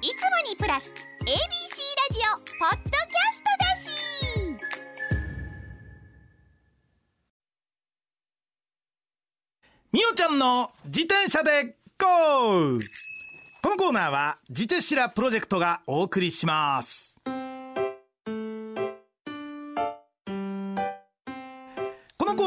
[0.00, 0.92] いつもにプラス
[1.22, 1.34] ABC ラ
[2.12, 3.90] ジオポッドキャストだし
[9.90, 12.78] みおちゃんの自転車で GO!
[13.60, 17.18] このコーナーは自転車プロジェクトがお送りします。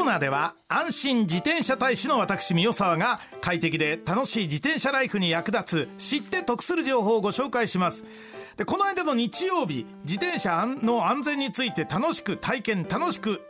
[0.02, 8.04] コーナーでは安心自転車大使の私三沢が快適で楽しい自転車ライフに役立つ知って得する情報をご紹介します。
[8.56, 13.42] でこの間の日曜日自転車の安全について楽しく体験楽しく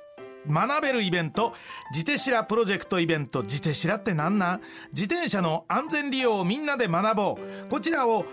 [0.46, 1.54] 学べるイベント。
[1.90, 3.40] 自転車プロジェクトイベント。
[3.40, 4.60] 自転車ってなんなん？
[4.92, 7.68] 自転車の安全利用をみんなで学ぼう。
[7.70, 8.26] こちらを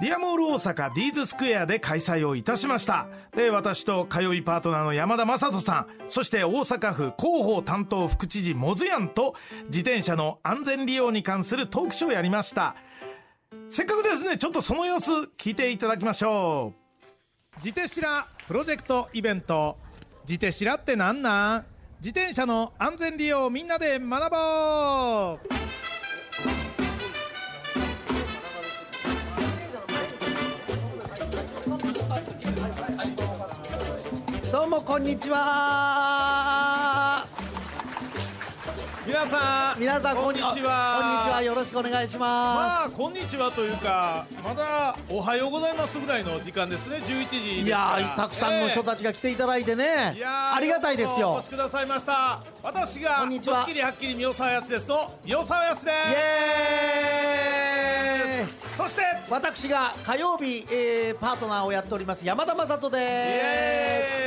[0.00, 3.06] ディアモール大阪ディーズスクエアで開催をいたしました。
[3.36, 5.86] で私と通いパートナーの山田雅人さん。
[6.08, 9.36] そして大阪府広報担当副知事モズヤンと
[9.66, 12.74] 自転車の安全利用に関するトークショーをやりました。
[13.70, 17.56] せっかくですねちょっとその様子聞いていただきましょう。
[17.58, 19.78] 自転車プロジェクトイベント。
[20.24, 21.64] 自転車ってなんなん？
[22.00, 25.93] 自転車の安全利用をみんなで学ぼう。
[34.74, 37.24] もこんにちは。
[39.06, 39.80] 皆さん。
[39.80, 40.50] 皆さんこんにちは。
[40.50, 40.66] こんにち
[41.32, 41.42] は。
[41.42, 46.96] よろしくお願いしままあこんにちはというかまだおはようございますぐらいの時間ですね。
[46.96, 50.14] 11時いやーたくさんの人たちが来ていただいてね。
[50.16, 53.58] いやーありがたいですおよ越しくださいました私がこんにちは。
[53.58, 58.48] はっきりはっきり宮沢康ですと宮沢康でイエーイ。
[58.48, 64.23] すそして私が火曜日、えーパートナーをやっております山田雅人イでエーイ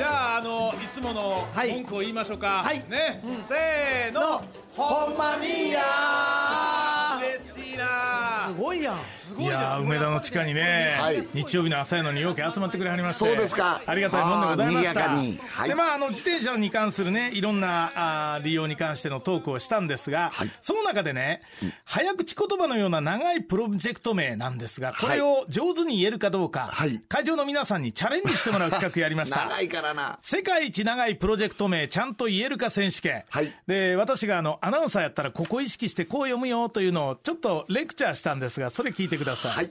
[0.00, 2.62] じゃああのいつものはい文句を言いましょうか。
[2.64, 2.76] はい。
[2.88, 4.42] ね、せーの。
[4.74, 5.82] ほんまにや
[9.42, 11.26] いや梅田の地下にね、はい。
[11.34, 13.24] 日曜日の朝やのによく集まってくれはりまして。
[13.24, 13.82] そうですか。
[13.86, 15.04] ありがたいもんでございました。
[15.06, 15.38] あー賑やかに。
[15.38, 15.68] はい。
[15.68, 20.50] でまああの自転車に関するねいろんなあー利用に関してのトークをしたんですが、はい。
[20.60, 21.42] その中でね、
[21.84, 27.00] 早口言葉のような長いプロジェクト名なんですがこれを上手に言えるかどうか、はい。
[27.08, 29.46] 会場の皆さんにチャレンジしてもらう企画やりました。
[29.46, 30.18] 長いからな。
[30.20, 33.52] 世界一長いプロジェクト名ちゃんと言えるか選手権、はい。
[33.66, 39.70] で私があのアナウンサーやったらここ意識してこう読むよというのをちょっとレクチャーしたんですがそれ聞いてください、はい。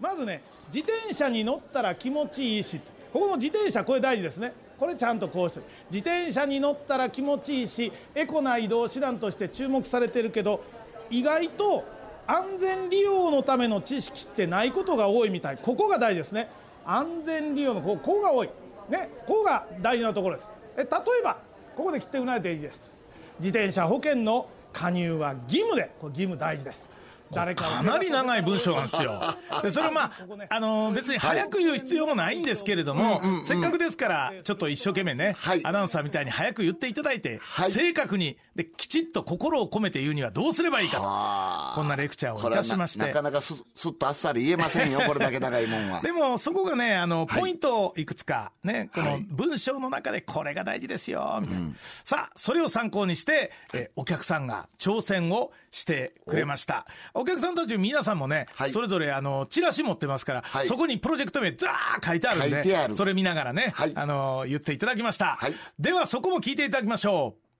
[0.00, 0.42] まずね
[0.72, 2.80] 自転車に乗ったら気持ちいいし。
[3.12, 4.52] ここの自転車これ大事ですね。
[4.78, 5.60] これちゃんとこうして。
[5.90, 10.62] 自転車に乗ったら気持ちいいしエコな移動手段として注目されてるけど
[11.10, 11.84] 意外と
[12.26, 15.58] 安全利用のための知識ってないことが多いみたい。
[15.58, 16.48] ここが大事ですね。
[16.84, 18.50] 安全利用のここが多い。
[18.88, 20.48] ねここが大事なところです。
[20.76, 21.38] え例えば
[21.76, 22.94] ここで切ってくれないといいです。
[23.40, 25.90] 自転車保険の加入は義務で。
[26.00, 26.88] これ義務大事です
[27.32, 29.20] 誰かをかなり長い文章なんですよ。
[29.62, 30.12] で、それをまあ、
[30.48, 35.64] あのー別に早く言う必要もないんですけれども、せっかくですから、ちょっと一生懸命ね、はい。
[35.64, 37.72] アナウンサーみたいに早く言っていただいて、はい。
[37.72, 41.72] 正確に、で、きちっと心を込めて言うにはどうすればいいかと、あ。
[41.74, 43.06] こんなレクチャーをいこれはなたしまして。
[43.06, 43.22] なか。
[43.22, 46.00] なかすすっとあっさり言えませんよ これだけ長いもんは。
[46.00, 47.40] でも、そこがね、あの、はい。
[47.40, 51.70] ポイントをいくつか、ね、このはい文章の中でこれが大事ですよ、みたいな。
[52.04, 56.86] さあ、それを参考にして、えお客さんが挑戦をしてくれました。
[57.14, 58.72] お客さんたち皆さんもね、はい。
[58.72, 60.66] それぞれあの、チラシ持ってますから、はい。
[60.66, 62.94] そこにプロジェクト名ザー書いてあるんで、書いてある。
[62.94, 63.92] それ見ながらね、はい。
[63.94, 65.36] あの、言っていただきました。
[65.40, 65.54] はい。
[65.78, 67.50] では、そこも聞いていただきましょう。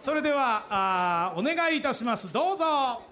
[0.00, 2.32] それではあーお願いいたします。
[2.32, 3.02] どうぞ。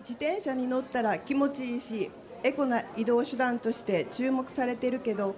[0.00, 2.10] 自転車に乗ったら気持ちいいし
[2.42, 5.34] エコな移動手段として注目されてるけど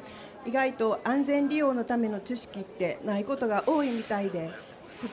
[0.47, 4.51] 意外と安全利用のための知識ってないことが多いみたいで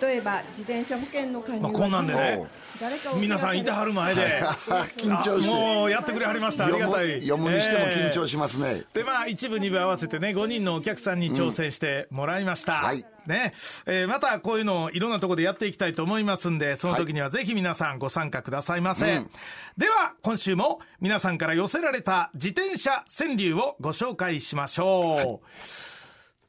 [0.01, 2.47] 例えば自転車保険の加入まあこんなんでね
[2.79, 4.21] 誰かを皆さんいてはる前で、
[4.97, 5.49] 緊張して。
[5.49, 6.65] あもうやってくれはりました。
[6.65, 7.21] ありがたい。
[7.21, 13.05] 読むにしても緊張しますね、でまあ一部二部合わせてね5人のお客さんに挑戦してもらいました、はい。
[13.27, 13.53] ね。
[13.85, 19.29] えーまたこういうのをいろんなところでやっていきたいと思いますんでその時にはぜひ皆さんご参加くださいませ、うん。
[19.77, 25.47] では今週も皆さんから寄せられた自転車川柳をご紹介しましょう、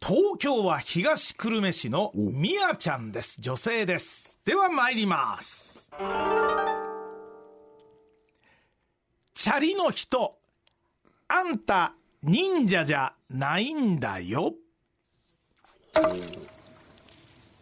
[0.09, 3.41] 東京は東久留米市のみやちゃんです。
[3.41, 4.39] 女性です。
[4.45, 5.91] では参ります。
[9.35, 10.39] チャリの人
[11.27, 14.55] あんた忍者じゃないんだよ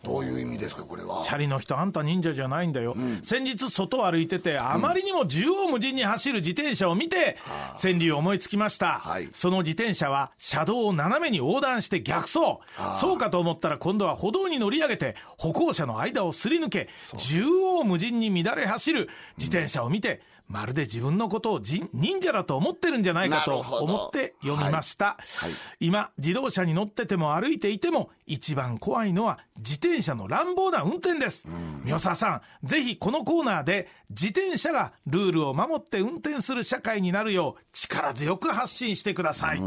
[0.04, 1.22] どういう意味ですかこれは。
[1.24, 7.38] チャリの人あんた忍者じゃないんだよ、先日外を歩いててあまりにも縦横無尽に走る自転車を見て、
[7.80, 9.28] 川柳を思いつきました、はい。
[9.32, 12.58] その自転車は車道を斜めに横断して逆走。
[13.00, 19.08] そうかと思ったら今度は歩道に乗り上げて歩行者の間をすり抜け縦横無尽に乱れ走る
[19.38, 25.44] 自転車を見て、まるで自分のことを忍者だと思ってるんじゃないかと思って読みました、はい。
[25.44, 31.46] はい、今自動車に乗ってても歩いていても一番怖いのは自転車の乱暴な運転です。
[31.84, 39.64] 宮沢さんぜひこのコーナーで自転車がルールを守って運転する社会になるよう力強く発信してくださいと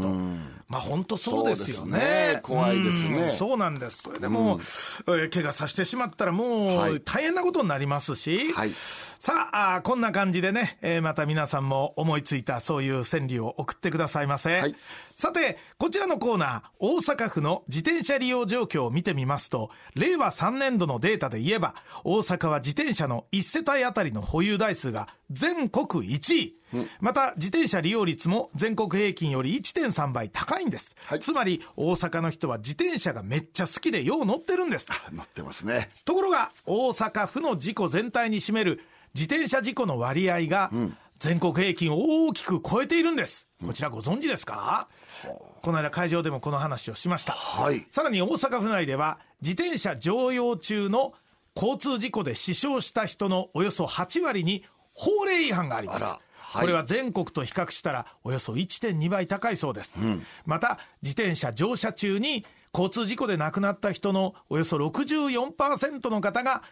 [0.68, 3.30] まあ本当そうですよね、ね、怖いですね。
[3.30, 4.02] そうなんです。
[4.02, 4.60] それでも、うん、
[5.20, 8.70] えー、怪我させてしまったらもう大変なことになりますし、はい、
[9.18, 14.74] さああこんな感じでね、えー、また皆さんも思いついたそういう川柳を送ってくださいませ、はい、
[15.20, 21.74] さてこちらのコーナー大阪府の自転車利用状況を見てみますと令和3年度のデータで言えば
[22.04, 34.88] 大阪は自転車の1世帯あたりの保有台数が全国1位、うん、また自転車利用率も全国平均より1.3倍高いんです、はい、つまり大阪の人は自転車がめっちゃ好きでよう乗ってるんです。
[35.12, 35.90] 乗ってますね。
[36.04, 38.82] ところが大阪府の事故全体に占める
[39.16, 40.70] 自転車事故の割合が
[41.18, 44.88] 全国平均を大きく超えているんです、こちらご存知ですか、
[45.24, 45.30] うん、
[45.62, 51.14] この間会場でもこの話をしました、はい、さらに大阪府内では自転車乗用中の
[51.56, 56.04] 交通事故で死傷した人のおよそ8割に法令違反があります。
[56.04, 56.20] は
[56.58, 66.62] い、これは全国と比較したらおよそ1.2倍高いそうです、うん、また自転車乗車中に交通事故で亡くなった人のおよそ64%の方が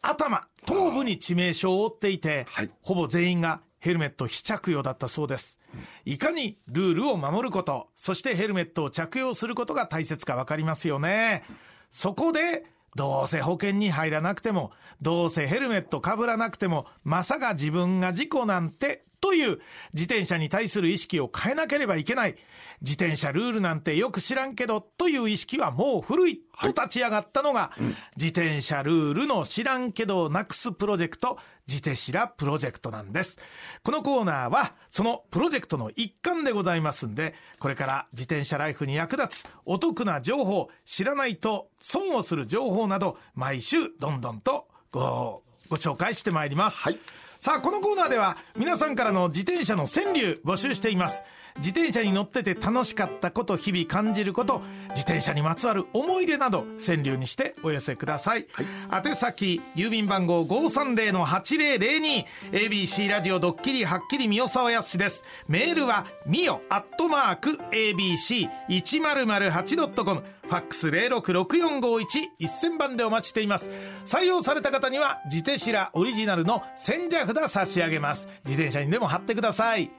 [0.00, 5.58] 頭頭部に致命傷を負っていて、はい、ほぼ全員がヘルメット非着用だったそうです、
[6.04, 11.42] いかにルールを守ることそしてヘルメットを着用することが大切か分かりますよね。
[11.90, 12.64] そこで
[12.94, 14.70] どうせ保険に入らなくても、
[15.00, 19.60] どうせヘルメットかぶらなくても、まさか自分が事故なんて、という
[19.94, 22.36] 自転車に対する意識を変えなければいけない。
[22.82, 26.42] 自転車ルールなんてよく知らんけど、という意識はもう古い。
[26.60, 33.38] と立ち上がったのが、はいうん、自転車ルールの知らんけどなくすプロジェクト、自転車プロジェクトなんです。
[33.84, 45.42] このコーナーは、そのプロジェクトの一環でございますんで、これから自転車ライフに役立つお得な情報、知らないと損をする情報など、毎週どんどんとご、
[45.72, 46.82] ご紹介してまいります。
[46.82, 46.98] はい。
[47.38, 51.22] さあ、このコーナーでは皆さんからの自転車の川柳募集しています。
[51.58, 58.66] 自転車に乗ってて楽しかったこと日々感じること自転車にまつわる思い出など川柳にしてお寄せください、はい、
[59.06, 65.24] 宛先郵便番号530-8002 ABC ラジオドッキリはっきり三代沢康です。
[65.48, 73.70] メールはみよアットマーク ABC1008.com ファックス066451-1000番でお待ちしています。
[74.04, 78.28] 採用された方には自転車オリジナルの千社札差し上げます。
[78.44, 79.90] 自転車にでも貼ってください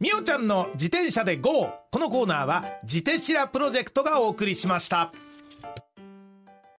[0.00, 5.12] みおちゃんの自転車で GO このコーナーは自転車プロジェクトがお送りしました。